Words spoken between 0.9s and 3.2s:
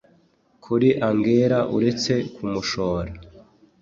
angella uretse kumushora